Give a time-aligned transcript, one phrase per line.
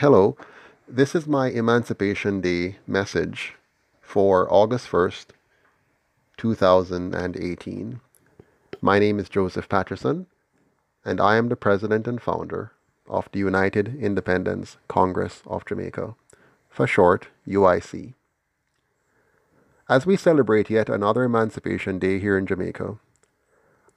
[0.00, 0.34] Hello,
[0.88, 3.56] this is my Emancipation Day message
[4.00, 5.26] for August 1st,
[6.38, 8.00] 2018.
[8.80, 10.24] My name is Joseph Patterson,
[11.04, 12.72] and I am the president and founder
[13.10, 16.14] of the United Independence Congress of Jamaica,
[16.70, 18.14] for short, UIC.
[19.86, 22.96] As we celebrate yet another Emancipation Day here in Jamaica,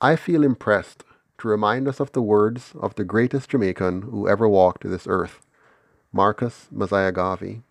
[0.01, 1.05] I feel impressed
[1.37, 5.39] to remind us of the words of the greatest Jamaican who ever walked this earth,
[6.15, 7.63] Marcus Garvey.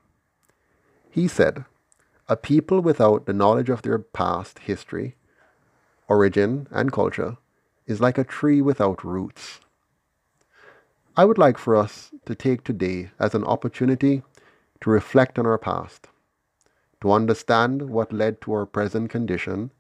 [1.09, 1.65] He said,
[2.29, 5.15] A people without the knowledge of their past history,
[6.09, 7.37] origin, and culture
[7.87, 9.61] is like a tree without roots.
[11.17, 14.25] I would like for us to take today as an opportunity
[14.81, 16.09] to reflect on our past,
[17.01, 19.71] to understand what led to our present condition,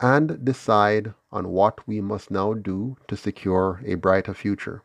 [0.00, 4.82] and decide on what we must now do to secure a brighter future.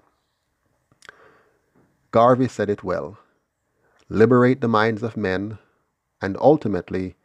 [2.12, 3.18] Garvey said it well
[4.10, 5.58] liberate the minds of men,
[6.22, 7.16] and ultimately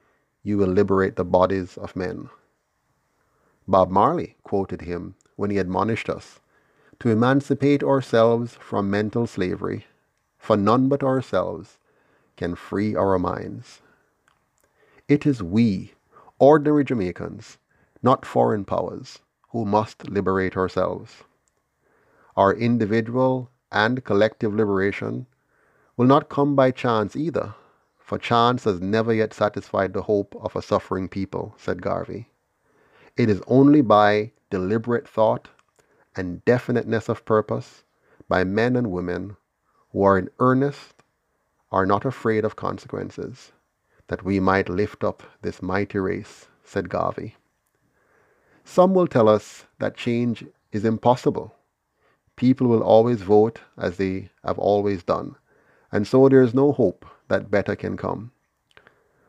[0.45, 2.31] you will liberate the bodies of men.
[3.67, 6.39] Bob Marley quoted him when he admonished us
[7.01, 9.87] to emancipate ourselves from mental slavery,
[10.39, 11.79] for none but ourselves
[12.37, 13.83] can free our minds.
[15.09, 15.95] It is we,
[16.39, 17.59] ordinary Jamaicans,
[18.05, 19.19] not foreign powers,
[19.51, 21.25] who must liberate ourselves.
[22.37, 25.27] Our individual and collective liberation
[25.97, 27.55] will not come by chance either,
[27.99, 32.31] for chance has never yet satisfied the hope of a suffering people, said Garvey.
[33.17, 35.49] It is only by deliberate thought
[36.15, 37.83] and definiteness of purpose
[38.29, 39.37] by men and women
[39.93, 41.03] who are in earnest,
[41.73, 43.53] are not afraid of consequences,
[44.09, 47.35] that we might lift up this mighty race, said Garvey.
[48.65, 51.56] Some will tell us that change is impossible.
[52.37, 55.37] People will always vote as they have always done,
[55.91, 58.31] and so there is no hope that better can come.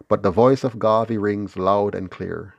[0.09, 2.55] But the voice of Garvey rings loud and clear.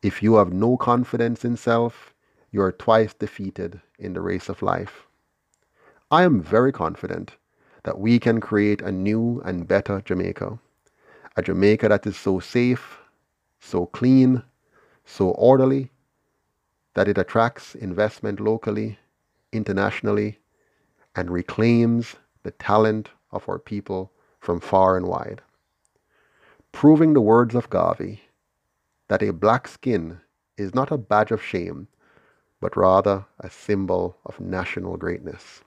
[0.00, 2.14] If you have no confidence in self,
[2.50, 5.06] you are twice defeated in the race of life.
[6.10, 7.36] I am very confident
[7.82, 10.58] that we can create a new and better Jamaica.
[11.36, 12.98] A Jamaica that is so safe,
[13.60, 14.42] so clean,
[15.04, 15.90] so orderly
[16.94, 18.98] that it attracts investment locally,
[19.52, 20.38] internationally,
[21.14, 25.42] and reclaims the talent of our people from far and wide.
[26.72, 28.22] Proving the words of Garvey
[29.08, 30.20] that a black skin
[30.56, 31.88] is not a badge of shame,
[32.60, 35.62] but rather a symbol of national greatness.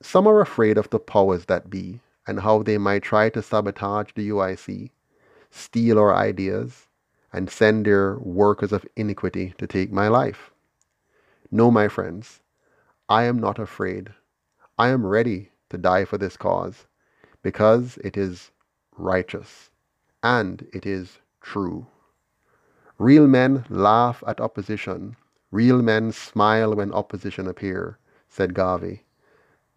[0.00, 4.12] Some are afraid of the powers that be and how they might try to sabotage
[4.14, 4.90] the UIC,
[5.50, 6.86] steal our ideas,
[7.32, 10.51] and send their workers of iniquity to take my life.
[11.54, 12.40] No, my friends,
[13.10, 14.14] I am not afraid.
[14.78, 16.86] I am ready to die for this cause
[17.42, 18.50] because it is
[18.96, 19.68] righteous
[20.22, 21.86] and it is true.
[22.98, 25.14] Real men laugh at opposition.
[25.50, 27.98] Real men smile when opposition appear,
[28.30, 29.04] said Garvey.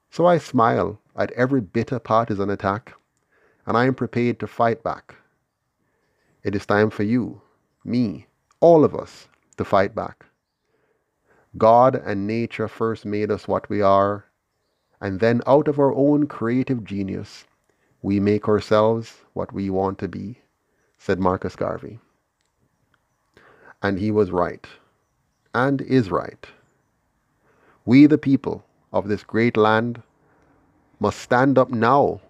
[0.09, 2.93] So I smile at every bitter partisan attack,
[3.65, 5.15] and I am prepared to fight back.
[6.41, 7.41] It is time for you
[7.83, 8.27] me,
[8.61, 10.25] all of us, to fight back.
[11.57, 14.25] God and nature first made us what we are,
[14.99, 17.45] and then out of our own creative genius,
[18.01, 20.39] we make ourselves what we want to be,
[20.97, 21.99] said Marcus Garvey.
[23.81, 24.67] And he was right,
[25.53, 26.45] and is right.
[27.85, 30.01] We, the people of this great land,
[30.99, 32.22] must stand up now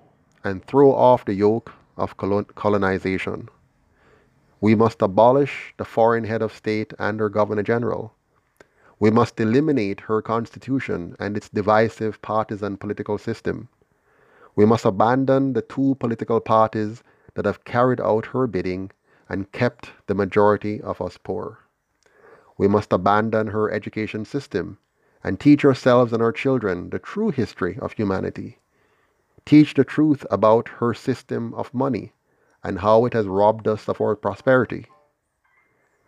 [0.43, 3.49] and throw off the yoke of colonization.
[4.61, 8.13] We must abolish the foreign head of state and her governor general.
[8.97, 13.67] We must eliminate her constitution and its divisive partisan political system.
[14.55, 18.91] We must abandon the two political parties that have carried out her bidding
[19.27, 21.59] and kept the majority of us poor.
[22.57, 24.77] We must abandon her education system
[25.23, 28.59] and teach ourselves and our children the true history of humanity.
[29.45, 32.13] Teach the truth about her system of money
[32.63, 34.85] and how it has robbed us of our prosperity.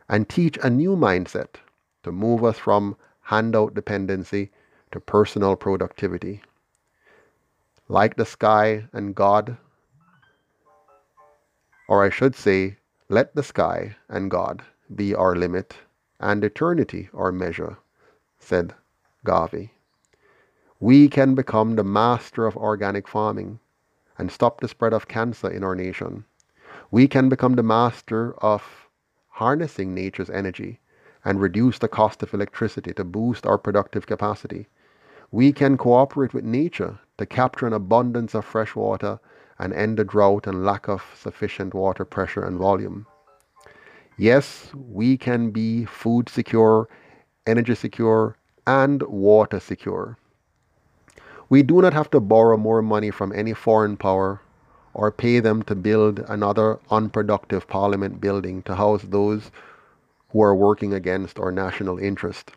[0.07, 1.55] And teach a new mindset
[2.07, 4.49] to move us from handout dependency
[4.91, 6.41] to personal productivity.
[7.89, 9.57] Like the sky and God,
[11.89, 12.77] or I should say,
[13.09, 14.63] let the sky and God
[14.95, 15.75] be our limit
[16.19, 17.77] and eternity our measure,
[18.39, 18.73] said
[19.25, 19.73] Garvey.
[20.79, 23.59] We can become the master of organic farming
[24.17, 26.25] and stop the spread of cancer in our nation
[26.91, 28.87] we can become the master of
[29.29, 30.79] harnessing nature's energy
[31.27, 34.65] and reduce the cost of electricity to boost our productive capacity.
[35.29, 39.19] We can cooperate with nature to capture an abundance of fresh water
[39.59, 43.05] and end the drought and lack of sufficient water pressure and volume.
[44.17, 46.87] Yes, we can be food secure,
[47.45, 50.17] energy secure, and water secure.
[51.49, 54.39] We do not have to borrow more money from any foreign power
[54.93, 59.51] or pay them to build another unproductive parliament building to house those
[60.37, 62.51] who are working against our national interest.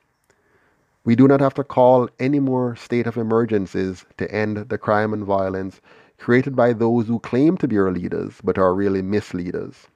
[1.02, 5.14] We do not have to call any more state of emergencies to end the crime
[5.14, 5.80] and violence
[6.18, 9.86] created by those who claim to be our leaders but are really misleaders.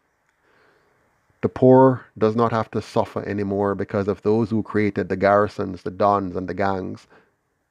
[1.43, 5.83] The poor does not have to suffer anymore because of those who created the garrisons,
[5.83, 7.07] the dons, and the gangs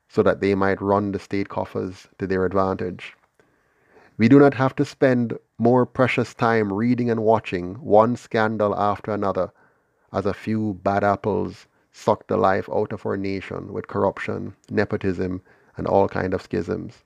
[0.09, 3.17] so that they might run the state coffers to their advantage.
[4.19, 9.11] We do not have to spend more precious time reading and watching one scandal after
[9.11, 9.51] another
[10.13, 15.41] as a few bad apples suck the life out of our nation with corruption, nepotism,
[15.75, 17.03] and all kind of schisms.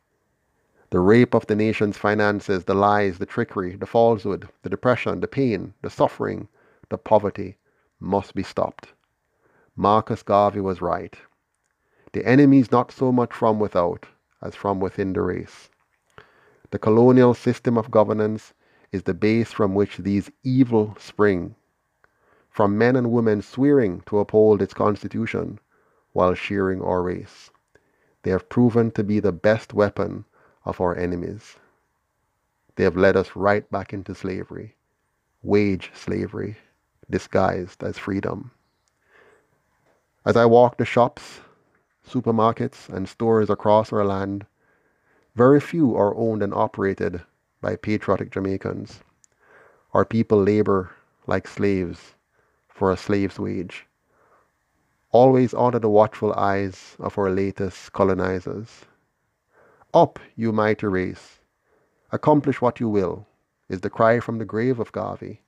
[0.89, 5.27] The rape of the nation's finances, the lies, the trickery, the falsehood, the depression, the
[5.27, 6.47] pain, the suffering,
[6.89, 7.57] the poverty
[7.99, 8.93] must be stopped.
[9.75, 11.15] Marcus Garvey was right.
[12.13, 14.05] The enemy is not so much from without
[14.41, 15.69] as from within the race.
[16.71, 18.53] The colonial system of governance
[18.91, 21.55] is the base from which these evil spring,
[22.57, 25.59] from men and women swearing to uphold its constitution
[26.13, 27.51] while shearing our race.
[28.23, 30.25] They have proven to be the best weapon
[30.65, 31.57] of our enemies.
[32.75, 34.75] They have led us right back into slavery,
[35.43, 36.57] wage slavery,
[37.07, 38.49] disguised as freedom.
[40.25, 41.41] As I walk the shops
[42.09, 44.47] supermarkets, and stores across our land,
[45.35, 47.21] very few are owned and operated
[47.61, 49.01] by patriotic Jamaicans.
[49.93, 50.89] Our people labor
[51.27, 52.15] like slaves
[52.77, 53.87] for a slave's wage,
[55.11, 58.85] always under the watchful eyes of our latest colonizers.
[59.95, 61.39] Up, you mighty race!
[62.11, 63.25] Accomplish what you will,
[63.67, 65.41] is the cry from the grave of Garvey.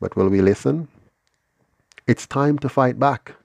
[0.00, 0.88] But will we listen?
[2.08, 3.36] It's time to fight back.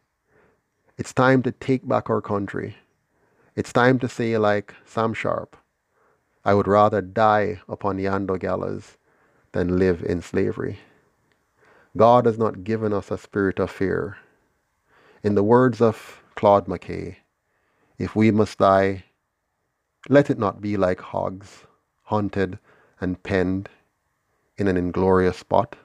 [0.98, 2.75] It's time to take back our country.
[3.56, 5.56] It's time to say, like Sam Sharpe,
[6.44, 8.98] I would rather die upon Yando gallows
[9.51, 10.80] than live in slavery.
[11.98, 14.18] God has not given us a spirit of fear.
[15.24, 17.16] In the words of Claude McKay,
[17.98, 19.04] if we must die,
[20.08, 21.66] let it not be like hogs,
[22.04, 22.60] hunted
[23.02, 23.70] and penned
[24.58, 25.76] in an inglorious spot,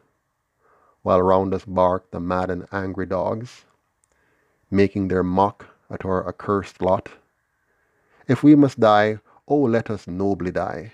[1.01, 3.65] while round us bark the mad and angry dogs
[4.71, 7.09] making their mock at our accursed lot?
[8.29, 9.19] If we must die,
[9.49, 10.93] oh, let us nobly die,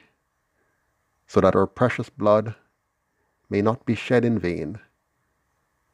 [1.26, 2.54] so that our precious blood
[3.50, 4.78] may not be shed in vain.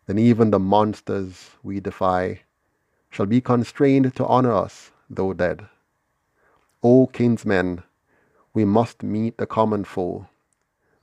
[0.06, 2.42] Then even the monsters we defy
[3.10, 5.66] shall be constrained to honor us, though dead.
[6.82, 7.82] O kinsmen,
[8.52, 10.26] we must meet the common foe.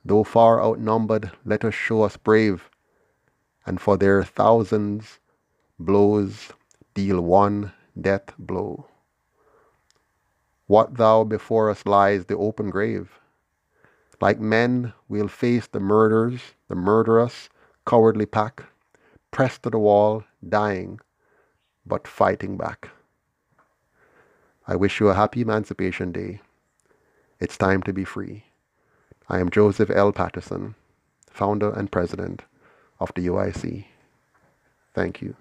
[0.04, 2.68] Though far outnumbered, let us show us brave,
[3.66, 5.18] and for their thousands
[5.78, 6.52] blows
[6.94, 8.86] deal one death blow.
[10.66, 13.18] What thou before us lies the open grave.
[14.20, 17.48] Like men, we'll face the murders, the murderous,
[17.84, 18.64] cowardly pack,
[19.32, 21.00] pressed to the wall, dying,
[21.84, 22.90] but fighting back.
[24.68, 26.40] I wish you a happy Emancipation Day.
[27.40, 28.44] It's time to be free.
[29.28, 30.12] I am Joseph L.
[30.12, 30.76] Patterson,
[31.28, 32.42] founder and president
[33.00, 33.86] of the UIC.
[34.94, 35.34] Thank you.